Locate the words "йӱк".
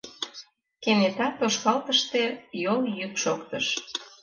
2.97-3.13